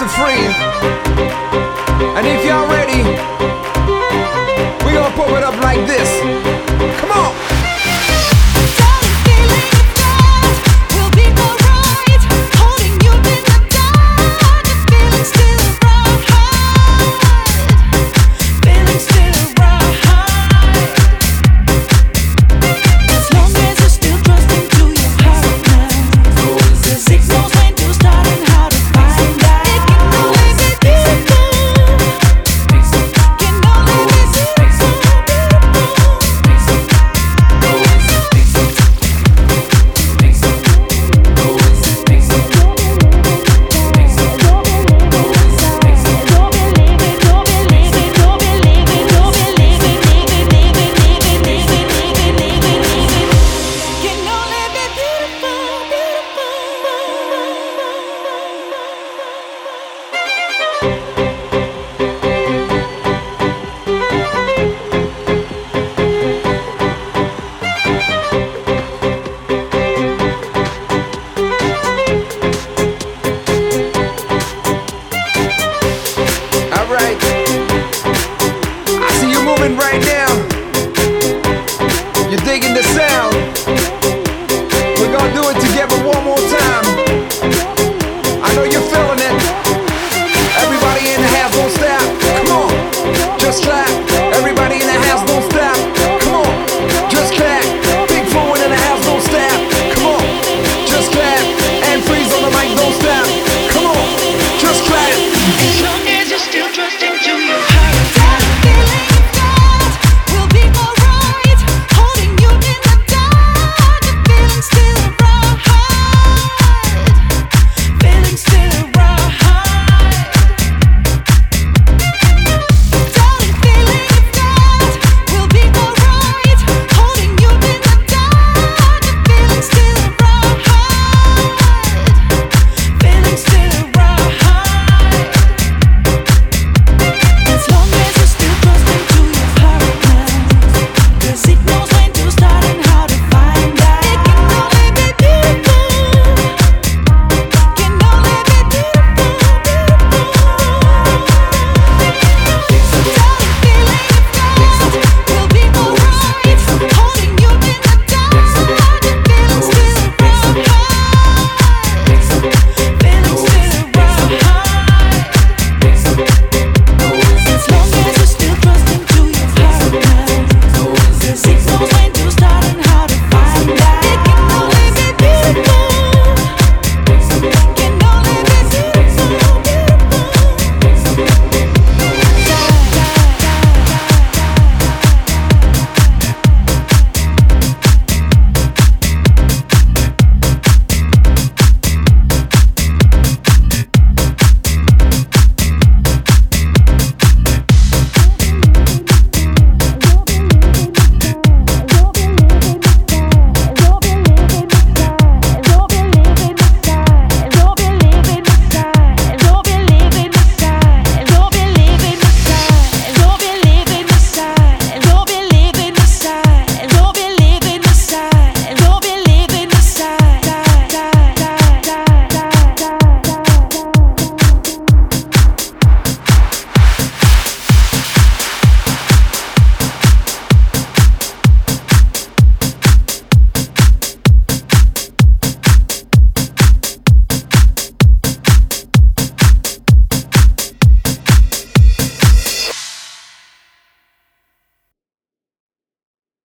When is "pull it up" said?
5.14-5.60